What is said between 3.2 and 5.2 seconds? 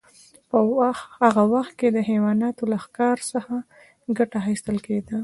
څخه ګټه اخیستل کیده.